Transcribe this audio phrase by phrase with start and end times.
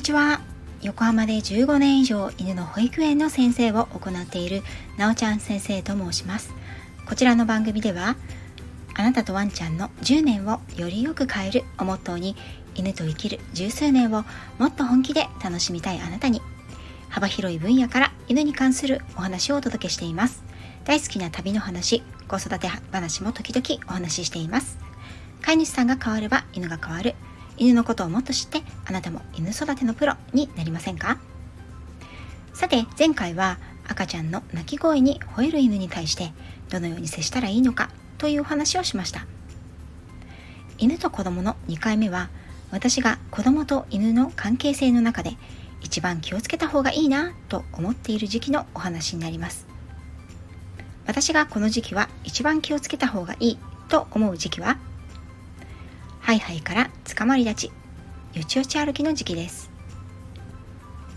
[0.00, 0.40] にちは。
[0.80, 4.62] 横浜で15年以上犬の保育園の先生を行っている
[4.96, 6.54] なおちゃん先生と申します。
[7.06, 8.16] こちらの番組では
[8.94, 12.34] あなたとワンちゃんの10年をよりよく変えるをモットーに
[12.74, 14.24] 犬と生きる十数年を
[14.58, 16.40] もっと本気で楽しみたいあなたに
[17.10, 20.42] 幅広い分野から犬に関するお話をお届けしています。
[20.86, 24.78] 大好きな旅の話子育て話も時々お話ししています。
[25.42, 27.14] 飼い主さんが変われば犬が変わる。
[27.60, 31.18] 犬のことをもっと知ってあなたも犬育てのプロになりませんか？
[32.54, 36.32] さて前回は赤ちゃんの鳴き声に吠える犬に対して
[36.70, 39.26] どのように接したらいいのかというお話をしました。
[40.78, 42.30] 犬と子供の2回目は
[42.70, 45.36] 私が子供と犬の関係性の中で
[45.82, 49.66] 一番気をつけた方がいいなと思っている時期のお話になります。
[51.06, 53.58] 私がこの時期は一番気をつけた方がいい
[53.90, 54.78] と思う時期は
[56.30, 57.72] ハイハイから捕まり立ち
[58.38, 59.68] よちよち歩きの時期です。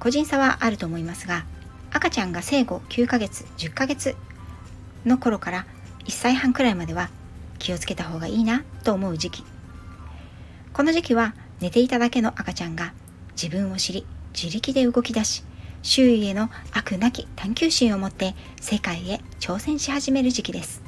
[0.00, 1.46] 個人差はあると思いますが
[1.92, 4.16] 赤ちゃんが生後9ヶ月10ヶ月
[5.04, 5.66] の頃から
[6.06, 7.08] 1歳半くらいまでは
[7.60, 9.44] 気をつけた方がいいなと思う時期。
[10.72, 12.92] この時期は寝ていただけの赤ちゃんが
[13.40, 15.44] 自分を知り自力で動き出し
[15.82, 20.85] 周囲への悪なき探求心を持って世界へ挑戦し始める時期です。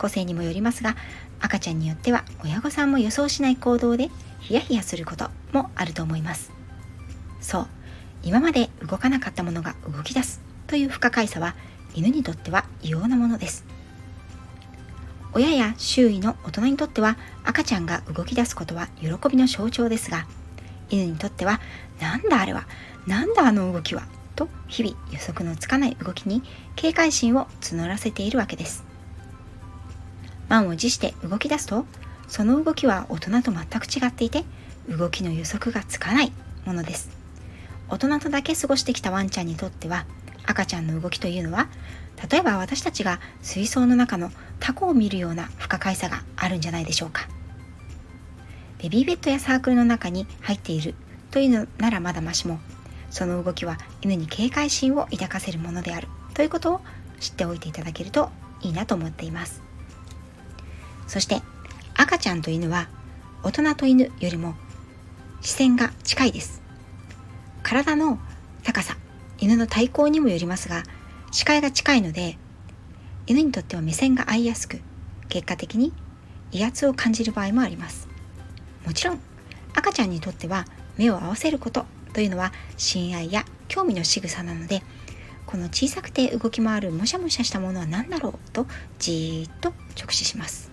[0.00, 0.96] 個性にもよりますが
[1.40, 6.52] 赤ちゃんによっては親御さんも予想しない行動でヒヤヒヤすることもあると思います。
[7.40, 7.66] そう
[8.22, 11.54] 今まで動かなかったものが動き出すという不可解さは
[11.94, 13.64] 犬にとっては異様なものです。
[15.32, 20.26] 親や周囲の大人にとっては赤ちゃんが動き出すことは喜びの象徴ですが
[20.88, 21.60] 犬にとっては
[22.00, 22.66] なんだあれは
[23.06, 24.02] なんだあの動きは
[24.34, 26.42] と日々予測のつかない動きに
[26.74, 28.89] 警戒心を募らせているわけです。
[30.50, 31.86] 満を持して動き出すと
[32.28, 34.44] その動きは大人と全く違っていて
[34.88, 36.32] 動きの予測がつかない
[36.66, 37.08] ものです。
[37.88, 40.06] 大人とだけ過ごしてきたワンちゃんにとっては
[40.46, 41.68] 赤ちゃんの動きというのは
[42.30, 44.30] 例えば私たちが水槽の中の
[44.60, 47.28] タコを見るような不可解さがあるんじゃないでしょうか。
[48.82, 50.94] ベビーベッドやサークルの中に入っている
[51.30, 52.58] というのならまだましも
[53.10, 56.80] その動きは犬に警戒心を抱かせるものであるということを
[57.18, 58.30] 知っておいていただけると
[58.62, 59.69] いいなと思っています。
[61.10, 61.42] そして
[61.96, 62.88] 赤ちゃんと犬は
[63.42, 64.54] 大人と犬よりも
[65.40, 66.62] 視線が近いです。
[67.64, 68.20] 体の
[68.62, 68.96] 高さ
[69.38, 70.84] 犬の体高にもよりますが
[71.32, 72.38] 視界が近いので
[73.26, 74.78] 犬にとっては目線が合いやすく
[75.28, 75.92] 結果的に
[76.52, 78.06] 威圧を感じる場合もあります。
[78.86, 79.20] もちろん
[79.74, 80.64] 赤ちゃんにとっては
[80.96, 84.84] 目を合わせることというのは親愛や興味の仕草なので
[85.44, 88.68] この小さくて動き回るもしゃもしゃしたものは何だろうと
[89.00, 90.69] じーっと直視します。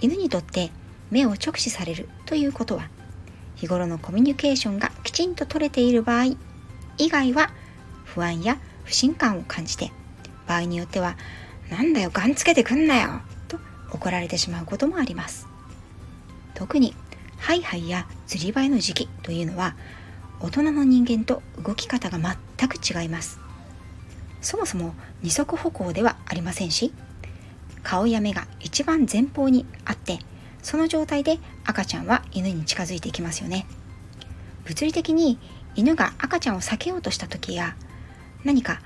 [0.00, 0.70] 犬にとって
[1.10, 2.88] 目を直視されるということは
[3.56, 6.36] 日頃のコミュニケーションがきちんと取れている場合
[6.96, 7.50] 以外は
[8.04, 9.92] 不安や不信感を感じて
[10.46, 11.16] 場合によっては
[11.70, 13.58] 「なんだよガンつけてくんなよ」と
[13.92, 15.46] 怒られてしまうこともあります。
[16.54, 16.94] 特に
[17.38, 19.74] ハイハイや釣り場への時期というのは
[20.40, 23.38] 大人の人間と動き方が全く違います。
[24.40, 26.92] そもそも二足歩行ではありませんし
[27.82, 30.18] 顔や目が一番前方にあって
[30.62, 33.66] その状態で赤ちゃんは犬に近づいていきますよね。
[34.64, 35.38] 物理的に
[35.74, 37.76] 犬が赤ちゃんを避けようとした時や
[38.44, 38.80] 何か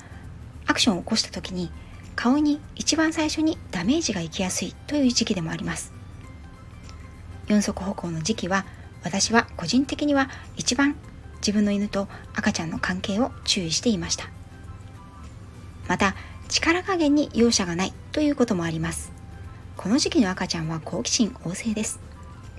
[0.66, 1.70] アクションを起こした時に
[2.16, 5.92] 顔に一番最初にダメージがいきやすいという時期でもあります。
[7.48, 8.64] 四足歩行の時期は
[9.02, 10.96] 私は個人的には一番
[11.36, 14.30] 自分の犬と赤ちゃんの関係を注意していました。
[15.88, 16.14] また
[16.54, 19.10] 力加減に容赦がないということもあります。
[19.76, 21.98] この時期の赤ちゃんは好奇心旺盛です。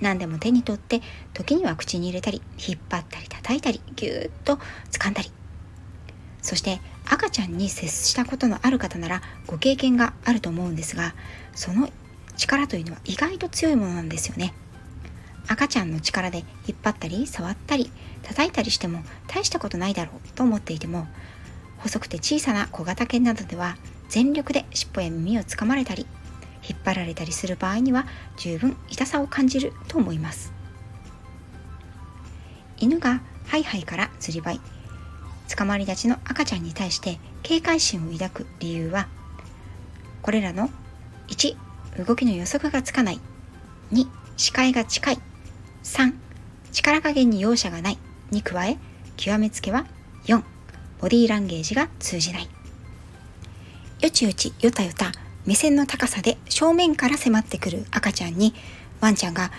[0.01, 1.01] 何でも手に取って
[1.33, 4.59] 時には口に入れたり引っ張ったり叩いたりぎゅーっと
[4.91, 5.31] 掴んだり。
[6.41, 11.15] そして赤ちゃんに接したことのある方ならご経験があると思うんですが
[11.55, 11.89] その
[12.35, 14.53] 力というのは意外と強いものなんですよね。
[15.47, 17.89] 赤ちゃんの力で引っ張ったり触ったり
[18.23, 21.07] 叩いたりしても大したことないだろうと思っていても
[21.85, 23.77] 細くて小さな小型犬などでは
[24.09, 26.07] 全力で尻尾や耳をつかまれたり
[26.67, 30.51] 引っ張られたりする場合には十分痛さを感じると思います。
[32.77, 34.59] 犬がハイハイから釣りバイ
[35.55, 39.07] 捕まり立ちの赤ちゃんに対して警戒心を抱く理由は
[40.23, 40.71] これらの
[41.27, 41.55] 1
[42.03, 43.19] 動きの予測がつかない
[43.93, 45.19] 2視界が近い
[45.83, 46.13] 3
[46.73, 47.99] 力加減に容赦がない
[48.31, 48.77] に加え
[49.17, 49.85] 極めつけは
[50.25, 50.43] 4
[50.99, 52.49] ボディーランゲージが通じない。
[54.01, 55.11] よちよちよたよた
[55.45, 58.53] 目線の高さで正面から迫ってくる赤ちゃんに
[58.99, 59.51] ワンちゃんが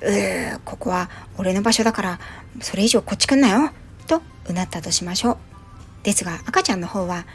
[0.00, 2.20] うーここは俺の場所だから
[2.60, 3.70] それ以上こっち来んなよ
[4.06, 5.36] とうなったとしましょう。
[6.02, 7.26] ですが赤ちゃんの方は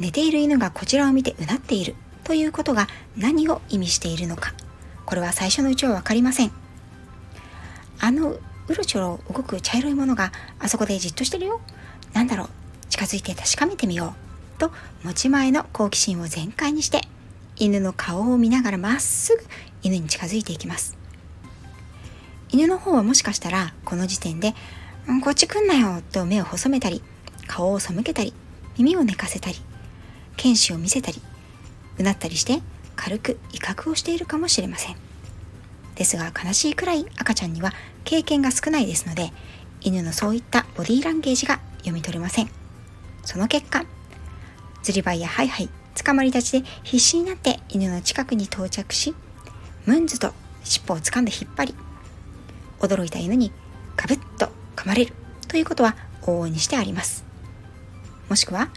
[0.00, 1.94] 寝ている犬がこちらを見てうなっている
[2.24, 4.54] ということが何を意味しているのか。
[5.04, 6.52] これは最初のうちは分かりません。
[8.00, 11.60] あのうろちょろ動く茶色いものがあそこでじっとしてるよ。
[12.12, 12.48] なんだろう。
[12.94, 14.14] 近づいて確かめてみよ
[14.56, 14.70] うと
[15.02, 17.00] 持ち前の好奇心を全開にして
[17.56, 19.42] 犬の顔を見ながらまっすぐ
[19.82, 20.96] 犬に近づいていきます。
[22.52, 24.54] 犬の方はもしかしたらこの時点で
[25.24, 27.02] 「こっち来んなよ」と目を細めたり
[27.48, 28.32] 顔を背けたり
[28.78, 29.56] 耳を寝かせたり
[30.36, 31.20] 犬歯を見せたり
[31.98, 32.62] うなったりして
[32.94, 34.96] 軽く威嚇をしているかもしれません。
[35.96, 37.72] ですが悲しいくらい赤ちゃんには
[38.04, 39.32] 経験が少ないですので
[39.80, 42.63] 犬のそういったボディーランゲージが読み取れません。
[43.24, 43.84] その結果
[44.82, 49.14] ずりばいやハイハイ捕まり立ちで必死になって犬の近くに到着し
[49.86, 50.32] ムンズと
[50.62, 51.74] 尻尾を掴んで引っ張り
[52.80, 53.52] 驚いた犬に
[53.96, 55.12] ガブッと噛まれる
[55.48, 57.24] ということは往々にしてあります。
[58.28, 58.70] もしくは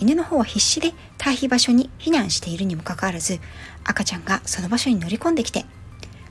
[0.00, 3.38] 犬の方は必死で退避場所に避難しているにもかかわらず
[3.84, 5.64] 赤ちゃんがその場所に乗り込んできて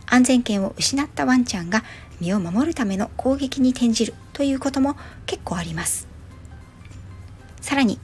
[0.08, 1.84] 安全圏を失ったワンちゃんが
[2.20, 4.96] 身を守るための攻撃に転じるということも
[5.26, 6.11] 結構あります。
[7.62, 8.00] さらに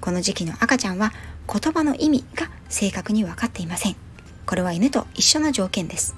[0.00, 1.12] この時期の赤ちゃんは
[1.46, 3.96] 言葉の意味が正確に分かっていません。
[4.46, 6.16] これは犬と一緒の条件です。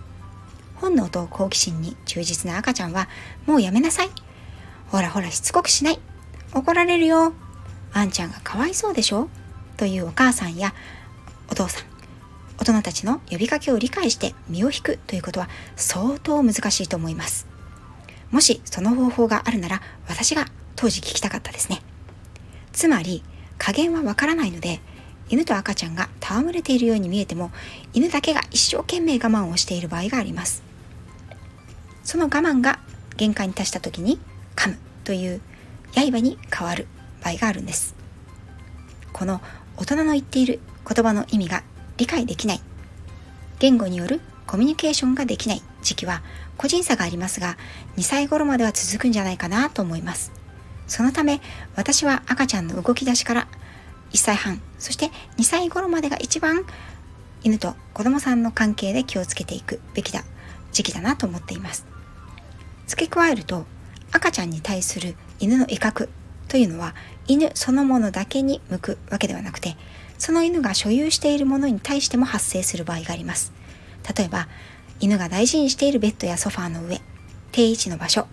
[0.76, 3.08] 本能と好奇心に忠実な赤ちゃんは
[3.46, 4.10] もうやめなさい。
[4.88, 6.00] ほらほらしつこくしない。
[6.54, 7.34] 怒られるよ。
[7.94, 9.28] ワンちゃんがかわいそうでしょ。
[9.76, 10.74] というお母さんや
[11.50, 11.84] お父さん、
[12.58, 17.46] 大人たちの呼びかけを理解して身を引くということは相当難しいと思います。
[18.30, 20.46] もしその方法があるなら私が
[20.76, 21.82] 当時聞きたかったですね。
[22.78, 23.24] つまり
[23.58, 24.78] 加減はわからないので
[25.28, 27.50] 犬と赤ちゃんが戯れているように見えても
[27.92, 30.62] 犬だけが一生懸命我慢をしている場合があります。
[32.04, 32.78] その我慢が
[33.16, 34.20] 限界に達した時に
[34.54, 35.40] 噛むという
[35.92, 36.86] 刃に変わる
[37.20, 37.96] 場合があるんです。
[39.12, 39.40] この
[39.76, 41.64] 大人の言っている言葉の意味が
[41.96, 42.60] 理解できない。
[43.58, 46.22] 言語によるコミュニケーションができない時期は
[46.56, 47.56] 個人差がありますが
[47.96, 50.37] 2歳頃までは続くんじゃないかなと思います。
[50.88, 51.40] そのため
[51.76, 53.48] 私は赤ちゃんの動き出しから
[54.12, 56.64] 1歳半そして2歳頃までが一番
[57.44, 60.24] 犬と子供さんの関係で気をつけていくべきだ
[60.72, 61.86] 時期だなと思っています。
[62.86, 63.66] 付け加えると
[64.12, 66.08] 赤ちゃんに対する犬の威嚇
[66.48, 66.94] というのは
[67.26, 69.76] 犬そのものだけに向くわけではなくて
[70.16, 73.52] その犬が所有しているものに対しても発生する場合があります。
[74.16, 74.48] 例えば
[75.00, 77.00] 犬が大事にしているベッドやソファーの上
[77.52, 78.26] 定位置の場所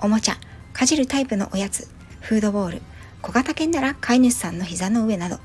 [0.00, 0.36] おもちゃ
[0.72, 1.88] かじるタイプのおやつ
[2.20, 2.82] フードボール
[3.22, 5.38] 小型犬なら飼い主さんの膝の上など。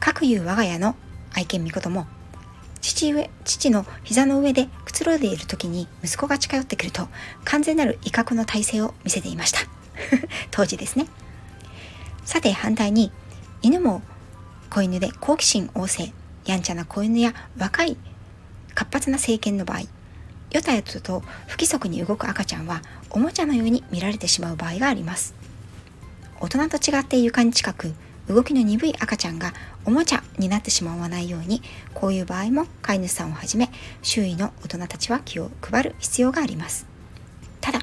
[0.00, 0.96] 各いう我が家の
[1.32, 2.06] 愛犬みことも
[2.80, 7.06] 父上父の膝の上でくつろいでいる時に息子が近寄ってくると
[7.44, 9.60] 完全なる威嚇の体勢を見せていました。
[10.50, 11.06] 当時ですね。
[12.24, 13.12] さて反対に
[13.62, 14.02] 犬も
[14.70, 16.12] 子犬で好奇心旺盛
[16.46, 17.96] やんちゃな子犬や若い
[18.74, 19.80] 活発な成犬の場合
[20.50, 25.41] よたよたと不規則に動く赤ちゃんはおもちゃのように見られてしまう場合があります。
[26.42, 27.94] 大人と違って床に近く
[28.26, 29.52] 動きの鈍い赤ちゃんが
[29.84, 31.62] おもちゃになってしまわないように
[31.94, 33.70] こういう場合も飼い主さんをはじめ
[34.02, 36.88] 周囲の大人たちは気を配る必要があります。
[37.60, 37.78] ただ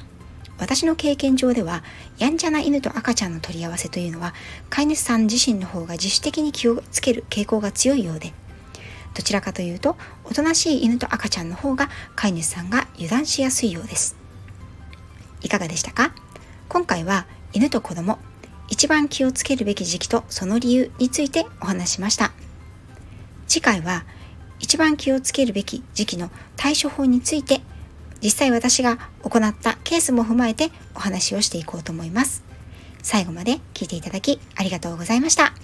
[0.58, 1.82] 私の経験上では
[2.18, 4.34] やんちゃな犬と赤ちゃんの取り合わせというのは
[4.68, 8.34] 飼い主さん自身の方が自主的に気をつける傾向が強いようで
[9.14, 14.16] どちらかというとおとなしい犬と赤ちゃんの方が飼い主さんが油断しやすいようです。
[15.40, 16.12] いかがでしたか？
[16.68, 18.18] 今回は犬と子供
[18.70, 22.32] 一番気をつけるべき時期とその理由についてお話しました
[23.46, 24.04] 次回は
[24.60, 27.60] 一番気をつけるべき時期の対処法について
[28.22, 32.44] 実際私が行ったケースも踏まえてお話をしていこうと思います。
[33.02, 35.54] 最後まで聞いていただきありがとうございました。